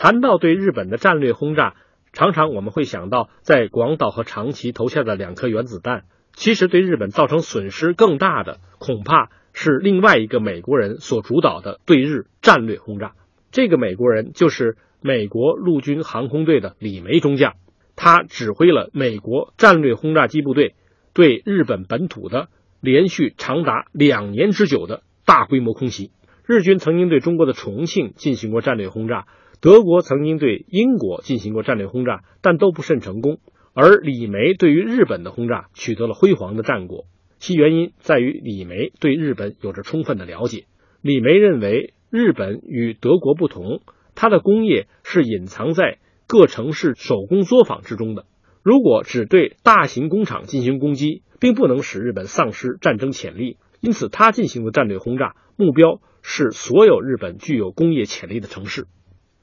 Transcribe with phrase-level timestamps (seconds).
[0.00, 1.74] 谈到对日本的战略轰炸，
[2.14, 6.04] 常常我们会想到在广岛和长崎投下的两颗原子弹。
[6.32, 13.12] 其实对日本造成损失更大的，恐怕是另外一个美国人所主导的对日战略轰炸。
[13.50, 17.56] 这个美国人就是美国陆军航空队的李梅中将，
[17.94, 20.76] 他指挥了美国战略轰炸机部队
[21.12, 22.48] 对日本本土的
[22.80, 26.10] 连续长达两年之久的大规模空袭。
[26.46, 29.26] 日军曾经对中国的重庆进行过战略轰炸，
[29.60, 33.38] 德国曾经对英国进行过战略轰炸，但都不甚成功。
[33.74, 37.04] 而李梅对于日本的轰炸取得了辉煌的战果，
[37.38, 40.64] 其原因在于李梅对日本有着充分的了解。
[41.02, 43.82] 李梅认为，日本与德国不同，
[44.14, 48.24] 它的工业是隐藏在各城市手工作坊之中的。
[48.62, 53.58] 如果只对大型工厂进行攻击，并不能使日本丧失战争潜力。
[53.80, 58.86] 因此，他进行的战略轰炸目标是所有日本具有工业潜力的城市。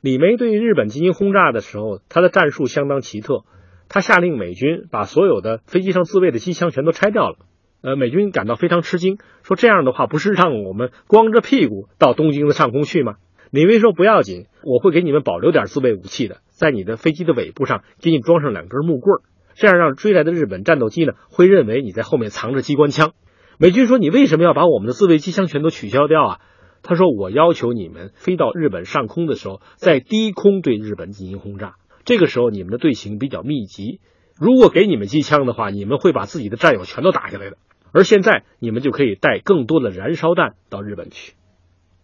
[0.02, 3.44] 李梅对日本进行轰炸的时候，他的战术相当奇特。
[3.90, 7.38] 他下令美军把所有的飞机上自卫的机枪全都拆掉了。
[7.82, 13.16] 呃，美军感到非常吃惊，说这样的话不是让我们光着屁股到东京的上空去吗？
[13.50, 19.22] 李梅说不要紧，我会给你们保留点自卫武器的，在你的飞机的尾部上给你装上两根木棍，
[19.56, 23.14] 这样让追来的日本战斗机呢会认为你在后面藏着机关枪。
[23.58, 26.40] 美军说你为什么要把我们的自卫机枪全都取消掉啊？
[26.88, 31.76] 他说我要求你们飞到日本上空的时候，在低空对日本进行轰炸。
[32.06, 34.00] 这个时候你们的队形比较密集，
[34.40, 37.58] 如果给你们机枪的话，你们会把自己的战友全都打下来的。
[37.92, 41.34] 而现在你们就可以带更多的燃烧弹到日本去。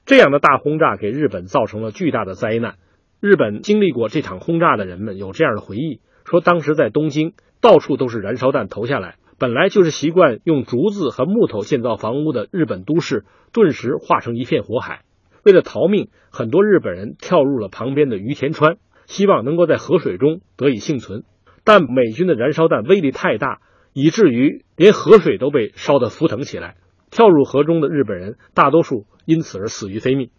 [0.05, 2.75] 这样的大轰炸给日本造成了巨大的灾难。
[3.21, 15.03] 日本经历过这场轰炸的人们有这样的回忆，说当时在东京到处都是燃烧弹投下来，本来就是习惯用竹子和木头建造房屋的日本都市顿时化成一片火海。
[15.43, 18.77] 为了逃命，很多日本人跳入了旁边的于田川。
[19.05, 21.25] 希望能够在河水中得以幸存，
[21.65, 23.59] 但美军的燃烧弹威力太大，
[23.91, 26.77] 以至于连河水都被烧得浮腾起来。
[27.11, 30.29] 跳入河中的日本人大多数因此而死于非命。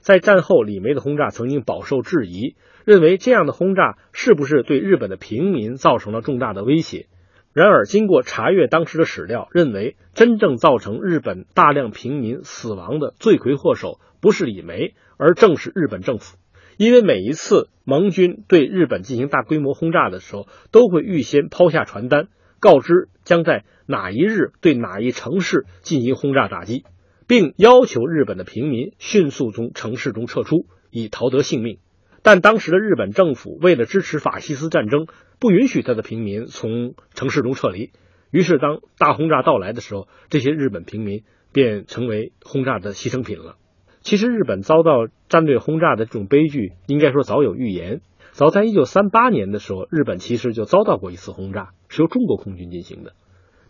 [0.00, 2.56] 在战后，李梅的轰炸曾经饱受质疑，
[2.86, 7.08] 认为这样的轰炸是不是对日本的平民造成了重大的威胁？
[7.54, 16.36] 然而，经过查阅当时的史料，认为真正造成日本大量平民死亡的罪魁祸首不是李梅，而正是日本政府。
[16.78, 22.26] 因为每一次盟军对日本进行大规模轰炸的时候，都会预先抛下传单，
[22.58, 26.82] 告知将在哪一日对哪一城市进行轰炸打击，
[27.28, 31.78] 并要求日本的平民迅速从城市中撤出，以逃得性命。
[32.24, 35.06] 但当时的日本政府为了支持法西斯战争，
[35.38, 37.90] 不允许他的平民从城市中撤离。
[38.30, 43.56] 于是，当大轰炸到来的时候，这些日本平民便成为轰炸的牺牲品了。
[44.00, 48.00] 其实，日本遭到战略轰炸的这种悲剧，应该说早有预言。
[48.32, 53.12] 早在一九三八年的时候，日本其实就遭到过一次轰炸，是由中国空军进行的。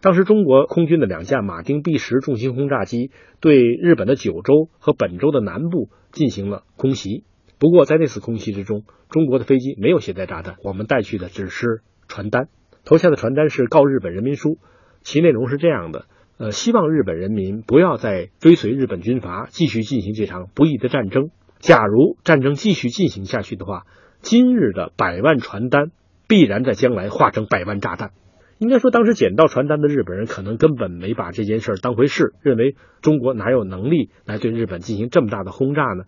[0.00, 3.10] 当时，中国空军的两架马丁 B 十重型轰炸机
[3.41, 7.25] 对日本的九州和本州的南部进行了空袭。
[7.64, 12.48] 不过，在那次空袭之中，中国的飞机没有携带炸弹，我们带去的只是传单，
[12.84, 14.58] 投下的传单是告日本人民书，
[15.00, 16.04] 其内容是这样的。
[16.36, 21.30] 呃，希望日本人民不要再追随日本军阀继续进行这场不义的战争。
[21.58, 23.84] 假如战争继续进行下去的话，
[24.20, 25.86] 今日的百万传单
[26.28, 28.10] 必然在将来化成百万炸弹。
[28.58, 36.04] 应该说，当时捡到传单的日本人可能根本没把这件事当回事，认为中国哪有能力来对日本进行这么大的轰炸呢？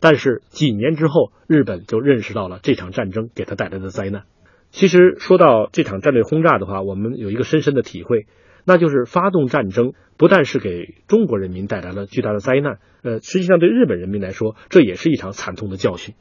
[0.00, 4.24] 但是几年之后，日本就认识到了这场战争给他带来的灾难。
[4.70, 8.26] 其实说到这场战略轰炸的话，我们有一个深深的体会。
[8.68, 16.16] 那就是发动战争，不但是给中国人民带来了巨大的灾难，呃，实际上对日本人民来说，这也是一场惨痛的教训。